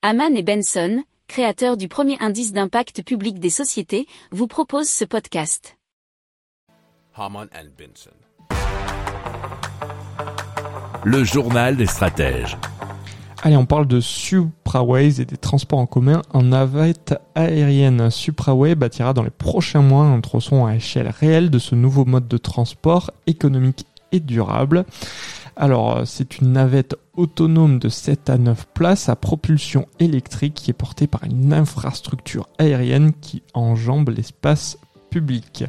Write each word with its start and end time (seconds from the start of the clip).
Haman 0.00 0.36
et 0.36 0.44
Benson, 0.44 1.02
créateurs 1.26 1.76
du 1.76 1.88
premier 1.88 2.16
indice 2.20 2.52
d'impact 2.52 3.02
public 3.02 3.40
des 3.40 3.50
sociétés, 3.50 4.06
vous 4.30 4.46
proposent 4.46 4.88
ce 4.88 5.04
podcast. 5.04 5.76
Haman 7.16 7.48
and 7.52 7.66
Benson. 7.76 8.12
Le 11.02 11.24
journal 11.24 11.76
des 11.76 11.86
stratèges. 11.86 12.56
Allez, 13.42 13.56
on 13.56 13.66
parle 13.66 13.88
de 13.88 13.98
Supraways 13.98 15.20
et 15.20 15.24
des 15.24 15.36
transports 15.36 15.80
en 15.80 15.86
commun 15.86 16.22
en 16.32 16.44
navette 16.44 17.16
aérienne. 17.34 18.08
Supraway 18.08 18.76
bâtira 18.76 19.12
dans 19.14 19.24
les 19.24 19.30
prochains 19.30 19.82
mois 19.82 20.04
un 20.04 20.20
tronçon 20.20 20.64
à 20.64 20.76
échelle 20.76 21.08
réelle 21.08 21.50
de 21.50 21.58
ce 21.58 21.74
nouveau 21.74 22.04
mode 22.04 22.28
de 22.28 22.38
transport 22.38 23.10
économique 23.26 23.84
et 24.12 24.20
durable. 24.20 24.84
Alors, 25.60 26.02
c'est 26.06 26.38
une 26.38 26.52
navette 26.52 26.94
autonome 27.16 27.80
de 27.80 27.88
7 27.88 28.30
à 28.30 28.38
9 28.38 28.68
places 28.74 29.08
à 29.08 29.16
propulsion 29.16 29.88
électrique 29.98 30.54
qui 30.54 30.70
est 30.70 30.74
portée 30.74 31.08
par 31.08 31.24
une 31.24 31.52
infrastructure 31.52 32.48
aérienne 32.58 33.12
qui 33.20 33.42
enjambe 33.54 34.10
l'espace 34.10 34.78
public. 35.10 35.64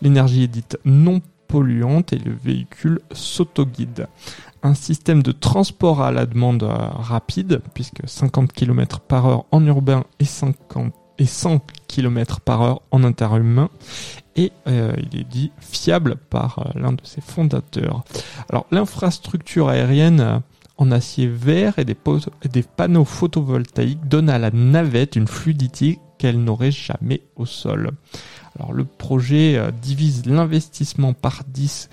L'énergie 0.00 0.44
est 0.44 0.48
dite 0.48 0.78
non 0.86 1.20
polluante 1.48 2.14
et 2.14 2.18
le 2.18 2.32
véhicule 2.32 3.00
s'autoguide. 3.12 4.08
Un 4.62 4.72
système 4.72 5.22
de 5.22 5.32
transport 5.32 6.00
à 6.00 6.12
la 6.12 6.24
demande 6.24 6.62
euh, 6.62 6.74
rapide, 6.94 7.60
puisque 7.74 8.08
50 8.08 8.54
km 8.54 9.00
par 9.00 9.26
heure 9.26 9.44
en 9.50 9.62
urbain 9.66 10.04
et 10.18 10.24
50 10.24 10.94
et 11.18 11.26
100 11.26 11.60
km 11.88 12.40
par 12.40 12.62
heure 12.62 12.82
en 12.90 13.04
interhumain 13.04 13.70
et 14.36 14.52
euh, 14.68 14.94
il 14.98 15.18
est 15.18 15.24
dit 15.24 15.50
fiable 15.60 16.16
par 16.16 16.58
euh, 16.58 16.78
l'un 16.78 16.92
de 16.92 17.00
ses 17.04 17.20
fondateurs. 17.20 18.04
Alors 18.50 18.66
l'infrastructure 18.70 19.68
aérienne 19.68 20.20
euh, 20.20 20.38
en 20.78 20.90
acier 20.90 21.26
vert 21.26 21.78
et 21.78 21.86
des, 21.86 21.96
et 22.42 22.48
des, 22.48 22.62
panneaux 22.62 23.06
photovoltaïques 23.06 24.06
donne 24.06 24.28
à 24.28 24.38
la 24.38 24.50
navette 24.50 25.16
une 25.16 25.26
fluidité 25.26 25.98
qu'elle 26.18 26.44
n'aurait 26.44 26.70
jamais 26.70 27.22
au 27.36 27.46
sol. 27.46 27.92
Alors 28.58 28.74
le 28.74 28.84
projet 28.84 29.58
divise 29.80 30.26
l'investissement 30.26 31.14
par 31.14 31.44
10 31.48 31.88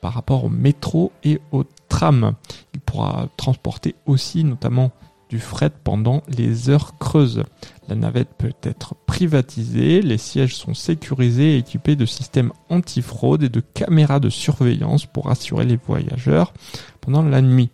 par 0.00 0.12
rapport 0.12 0.44
au 0.44 0.48
métro 0.48 1.10
et 1.24 1.40
au 1.50 1.64
tram. 1.88 2.34
Il 2.74 2.80
pourra 2.80 3.28
transporter 3.36 3.96
aussi 4.06 4.44
notamment 4.44 4.92
du 5.28 5.38
fret 5.38 5.70
pendant 5.84 6.22
les 6.28 6.70
heures 6.70 6.98
creuses. 6.98 7.44
La 7.88 7.94
navette 7.94 8.30
peut 8.36 8.52
être 8.62 8.94
privatisée, 9.06 10.02
les 10.02 10.18
sièges 10.18 10.56
sont 10.56 10.74
sécurisés 10.74 11.54
et 11.54 11.58
équipés 11.58 11.96
de 11.96 12.06
systèmes 12.06 12.52
anti-fraude 12.68 13.42
et 13.42 13.48
de 13.48 13.60
caméras 13.60 14.20
de 14.20 14.30
surveillance 14.30 15.06
pour 15.06 15.30
assurer 15.30 15.64
les 15.64 15.76
voyageurs 15.76 16.52
pendant 17.00 17.22
la 17.22 17.42
nuit. 17.42 17.70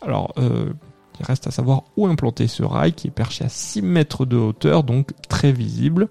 Alors, 0.00 0.32
euh, 0.38 0.72
il 1.20 1.26
reste 1.26 1.46
à 1.46 1.50
savoir 1.50 1.84
où 1.96 2.06
implanter 2.06 2.48
ce 2.48 2.62
rail 2.62 2.92
qui 2.92 3.08
est 3.08 3.12
perché 3.12 3.44
à 3.44 3.48
6 3.48 3.82
mètres 3.82 4.26
de 4.26 4.36
hauteur, 4.36 4.82
donc 4.82 5.12
très 5.28 5.52
visible. 5.52 6.08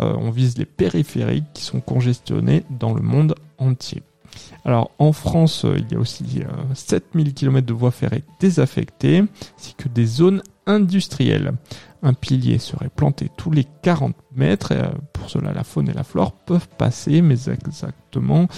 Euh, 0.00 0.14
on 0.18 0.30
vise 0.30 0.56
les 0.58 0.66
périphériques 0.66 1.52
qui 1.54 1.64
sont 1.64 1.80
congestionnés 1.80 2.64
dans 2.70 2.94
le 2.94 3.02
monde 3.02 3.34
entier. 3.58 4.02
Alors 4.64 4.90
en 4.98 5.12
France, 5.12 5.64
euh, 5.64 5.76
il 5.78 5.92
y 5.92 5.96
a 5.96 5.98
aussi 5.98 6.44
7000 6.74 7.28
euh, 7.28 7.30
km 7.32 7.66
de 7.66 7.72
voies 7.72 7.90
ferrées 7.90 8.24
désaffectées, 8.40 9.24
ainsi 9.58 9.74
que 9.74 9.88
des 9.88 10.06
zones 10.06 10.42
industrielles. 10.66 11.52
Un 12.02 12.14
pilier 12.14 12.58
serait 12.58 12.88
planté 12.88 13.28
tous 13.36 13.50
les 13.50 13.66
40 13.82 14.16
mètres, 14.34 14.72
euh, 14.72 14.88
pour 15.12 15.30
cela 15.30 15.52
la 15.52 15.64
faune 15.64 15.88
et 15.88 15.92
la 15.92 16.04
flore 16.04 16.32
peuvent 16.32 16.68
passer, 16.78 17.22
mais 17.22 17.48
exactement 17.48 18.48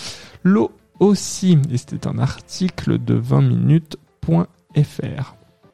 l'eau 0.42 0.72
aussi. 1.00 1.58
Et 1.70 1.76
c'était 1.78 2.06
un 2.06 2.18
article 2.18 3.02
de 3.02 3.14
20 3.14 3.40
minutes.fr. 3.42 5.34